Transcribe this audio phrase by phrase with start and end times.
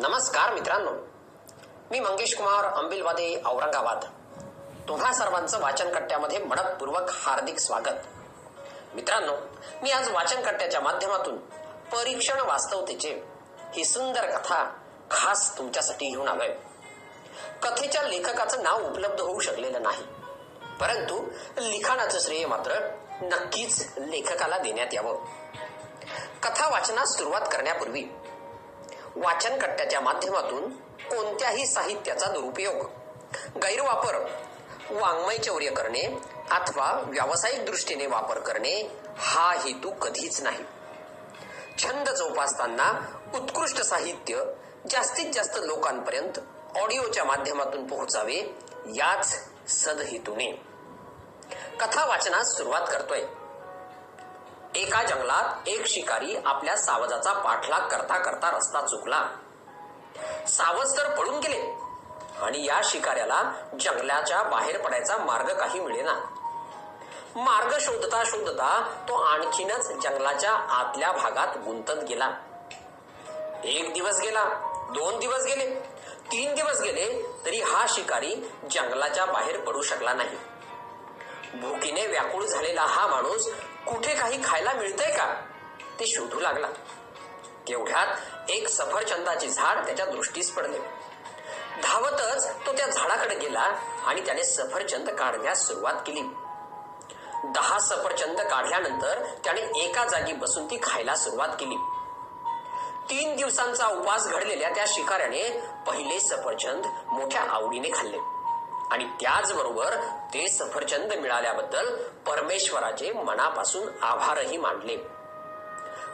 [0.00, 0.90] नमस्कार मित्रांनो.
[1.90, 4.04] मी मंगेश कुमार अंबिलवादे औरंगाबाद.
[4.88, 7.98] तुम्हा सर्वांचं वाचन कट्ट्यामध्ये मनपूर्वक हार्दिक स्वागत.
[8.94, 9.32] मित्रांनो
[9.82, 11.36] मी आज वाचन कट्ट्याच्या माध्यमातून
[11.92, 13.22] परीक्षण वास्तवतेचे
[13.74, 14.76] ही सुंदर कथा
[15.10, 16.54] खास तुमच्यासाठी घेऊन आलोय.
[17.62, 20.02] कथेच्या लेखकाचं नाव उपलब्ध होऊ शकलेलं नाही.
[20.80, 25.24] परंतु लिखाणाचं श्रेय मात्र नक्कीच लेखकाला देण्यात यावं.
[26.42, 28.04] कथा वाचनास सुरुवात करण्यापूर्वी
[29.24, 30.70] वाचन कट्ट्याच्या माध्यमातून
[31.02, 32.74] कोणत्याही साहित्याचा दुरुपयोग
[33.56, 34.14] गैरवापर
[34.90, 36.02] वाङ्मय चौर्य करणे
[36.50, 40.64] अथवा व्यावसायिक दृष्टीने वापर करणे हा हेतू कधीच नाही.
[41.78, 42.92] छंद जोपासताना
[43.34, 44.44] उत्कृष्ट साहित्य
[44.90, 46.38] जास्तीत जास्त लोकांपर्यंत
[46.78, 48.36] ऑडिओच्या माध्यमातून पोहोचावे
[48.86, 50.52] याच सदहेतूने.
[51.80, 53.22] कथा वाचनास सुरुवात करतोय.
[54.88, 59.28] एका जंगलात एक शिकारी आपल्या सावजाचा पाठलाग करता करता रस्ता चुकला.
[60.48, 61.60] सावज तर पळून गेले.
[62.42, 63.42] आणि या शिकाऱ्याला
[63.80, 66.14] जंगलाच्या बाहेर पडायचा मार्ग काही मिळेना.
[67.36, 68.70] मार्ग शोधता शोधता
[69.08, 72.30] तो आणखीनच जंगलाच्या आतल्या भागात गुंतत गेला.
[73.64, 74.44] एक दिवस गेला
[74.90, 75.70] दोन दिवस गेले
[76.32, 78.34] तीन दिवस गेले तरी हा शिकारी
[78.70, 80.38] जंगलाच्या बाहेर पडू शकला नाही.
[81.54, 83.48] भुकीने व्याकुळ झालेला हा माणूस
[83.86, 85.34] कुठे काही खायला मिळतंय का?
[86.00, 86.66] ते शोधू लागला.
[87.68, 90.78] तेवढ्यात एक सफरचंदाची झाड त्याच्या दृष्टीस पडले.
[91.82, 96.22] धावतच तो त्या झाडाकडे गेला आणि त्याने सफरचंद काढण्यास सुरुवात केली.
[97.44, 101.76] दहा सफरचंद काढल्यानंतर त्याने एका जागी बसून ती खायला सुरुवात केली.
[103.10, 108.18] तीन दिवसांचा उपास घडलेल्या त्या शिकाऱ्याने पहिले सफरचंद मोठ्या आवडीने खाल्ले.
[108.90, 109.94] आणि त्याचबरोबर
[110.34, 114.96] ते सफरचंद मिळाल्याबद्दल परमेश्वराचे मनापासून आभारही मानले.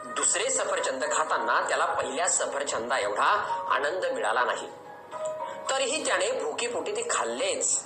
[0.04, 4.68] दुसरे सफरचंद खाताना त्याला पहिल्या सफरचंदा एवढा आनंद मिळाला नाही.
[5.70, 7.84] तरीही त्याने भुकीपोटी ते खाल्लेच.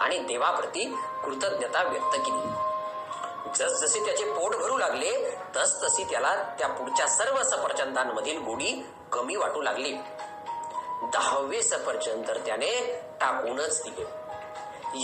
[0.00, 2.50] आणि देवाप्रती कृतज्ञता व्यक्त केली.
[3.54, 9.62] जसजसे त्याचे पोट भरू लागले तस तशी त्याला त्या पुढच्या सर्व सफरचंदांमधील गोडी कमी वाटू
[9.62, 9.96] लागली.
[11.02, 14.04] दहावे सफरचंद तर त्याने टाकूनच दिले.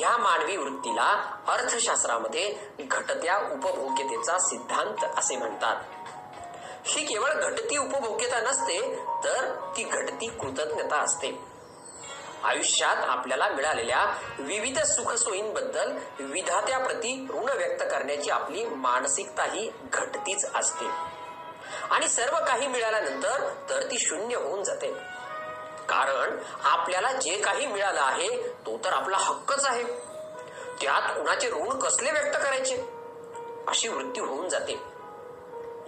[0.00, 5.76] या मानवी वृत्तीला अर्थशास्त्रामध्ये घटत्या उपभोग्यतेचा सिद्धांत असे म्हणतात.
[6.86, 11.54] ही केवळ घटती उपभोग्यता नसते तर ती घटती कृतज्ञता असते.
[12.44, 14.04] आयुष्यात आपल्याला मिळालेल्या
[14.38, 20.84] विविध सुखसोयींबद्दल विधात्याप्रती ऋण व्यक्त करण्याची आपली मानसिकता ही घटतीच असते.
[21.90, 24.94] आणि सर्व काही मिळाल्यानंतर तर ती शून्य होऊन जाते.
[25.88, 29.84] कारण आपल्याला जे काही मिळालं आहे तो तर आपला हक्कच आहे.
[30.80, 32.76] त्यात कुणाचे ऋण कसले व्यक्त करायचे?
[33.68, 34.80] अशी वृत्ती होऊन जाते.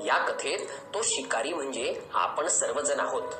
[0.04, 0.58] या कथेत
[0.94, 3.32] तो शिकारी म्हणजे आपण सर्वजण आहोत.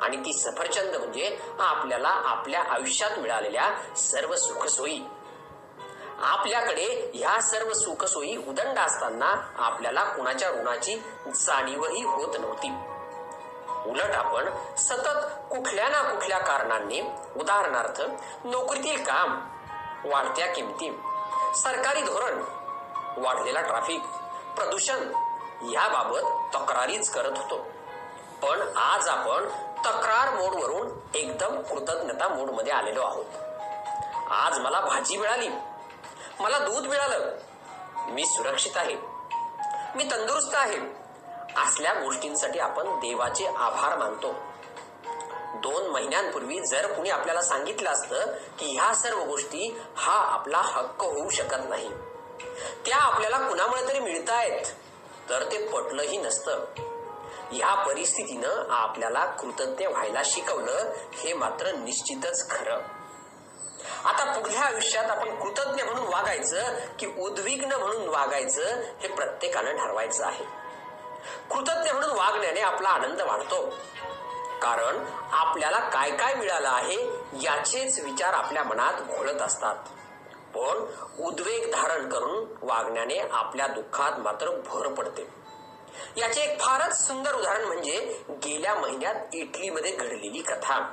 [0.00, 5.00] आणि ती सफरचंद म्हणजे आपल्याला आपल्या आयुष्यात मिळालेल्या सर्व सुखसोयी.
[6.18, 11.02] आपल्याकडे ह्या सर्व सुखसोयी उदंड असताना आपल्याला कुणाच्या ऋणाची
[11.34, 12.70] जाणीवही होत नव्हती.
[13.86, 17.00] उलट आपण सतत कुठल्या ना कुठल्या कारणांनी
[17.36, 18.00] उदाहरणार्थ
[18.44, 19.48] नोकरीतील काम
[20.04, 21.00] वाढत्या किमती
[21.56, 22.42] सरकारी धोरण
[23.16, 24.02] वाढलेला ट्रॅफिक
[24.56, 25.12] प्रदूषण
[25.62, 27.56] याबाबत तक्रारीच करत होतो.
[28.42, 29.48] पण आज आपण
[29.86, 33.24] तक्रार मोडवरून एकदम कृतज्ञता मोडमध्ये आलेलो आहोत.
[34.30, 35.48] आज मला भाजी मिळाली.
[36.40, 37.36] मला दूध मिळालं.
[37.96, 38.96] मी सुरक्षित आहे.
[39.94, 40.99] मी तंदुरुस्त आहे.
[41.56, 44.34] असल्या गोष्टींसाठी आपण देवाचे आभार मानतो.
[45.54, 48.26] दोन महिन्यांपूर्वी जर कुणी आपल्याला सांगितलं असतं
[48.58, 51.88] की ह्या सर्व गोष्टी हा आपला हक्क होऊ शकत नाही.
[52.86, 54.64] त्या आपल्याला कुणामुळे तरी मिळतायत.
[55.28, 56.64] तर ते पटलंही नसतं.
[57.52, 62.78] या परिस्थितीनं आपल्याला कृतज्ञ व्हायला शिकवलं हे मात्र निश्चितच खरं.
[64.04, 66.62] आता पुढल्या आयुष्यात आपण कृतज्ञ म्हणून वागायचं
[66.98, 70.59] की उद्विग्न म्हणून वागायचं हे प्रत्येकानं ठरवायचं आहे.
[71.50, 73.70] कृतज्ञ म्हणून वागण्याने आपला आनंद वाढतो.
[74.62, 76.96] कारण आपल्याला काय काय मिळालं आहे
[77.42, 79.76] याचेच विचार आपल्या मनात घोळत असतात.
[80.54, 80.84] पण
[81.24, 85.28] उद्वेग धारण करून वागण्याने आपल्या दुःखात मात्र भर पडते.
[86.16, 90.92] याचे एक फारच सुंदर उदाहरण म्हणजे गेल्या महिन्यात इटलीमध्ये घडलेली कथा.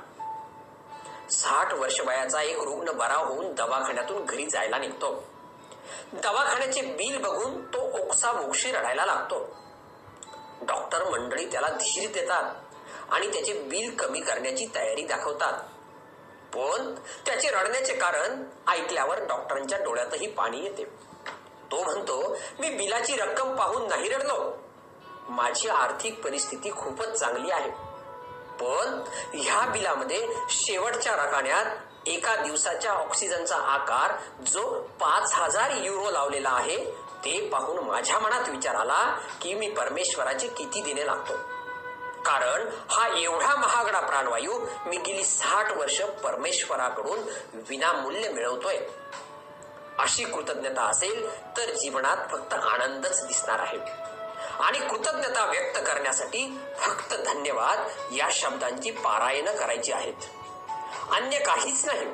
[1.30, 5.24] साठ वर्ष वयाचा एक रुग्ण बरा होऊन दवाखान्यातून घरी जायला निघतो.
[6.12, 9.67] दवाखान्याचे बिल बघून तो ओक्सा मोक्षी रडायला लागतो.
[10.62, 12.54] डॉक्टर मंडळी त्याला धीर देतात
[13.10, 15.52] आणि त्याचे बिल कमी करण्याची तयारी दाखवतात.
[16.54, 16.94] पण
[17.26, 20.84] त्याचे रडण्याचे कारण ऐकल्यावर डॉक्टरांच्या डोळ्यातही पाणी येते.
[21.70, 24.56] तो म्हणतो मी बिलाची रक्कम पाहून नाही रडलो.
[25.28, 27.70] माझी आर्थिक परिस्थिती खूपच चांगली आहे.
[28.60, 29.02] पण
[29.34, 31.66] ह्या बिलामध्ये शेवटच्या रकान्यात
[32.08, 36.84] एका दिवसाच्या ऑक्सिजनचा आकार जो पाच हजार युरो लावलेला आहे
[37.24, 41.32] ते पाहून माझ्या मनात विचार आला की मी परमेश्वराचे किती दिने लागतो.
[42.22, 47.18] कारण हा एवढा महागडा प्राणवायू मी गेली साठ वर्ष परमेश्वराकडून
[47.54, 48.78] विनामूल्य मिळवतोय.
[49.98, 53.78] अशी कृतज्ञता असेल तर जीवनात फक्त आनंदच दिसणार आहे.
[54.60, 60.37] आणि कृतज्ञता व्यक्त करण्यासाठी फक्त धन्यवाद या शब्दांची पारायण करायची आहेत.
[61.12, 62.06] अन्य काहीच नाही.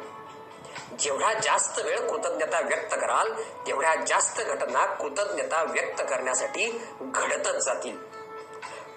[0.99, 3.33] जेवढा जास्त वेळ कृतज्ञता व्यक्त कराल
[3.67, 7.99] तेवढ्या जास्त घटना कृतज्ञता व्यक्त करण्यासाठी घडतच जातील.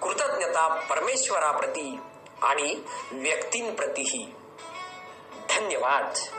[0.02, 2.00] कृतज्ञता परमेश्वराप्रती
[2.42, 2.82] आणि
[3.12, 4.34] व्यक्तींप्रतीही.
[5.50, 6.37] धन्यवाद.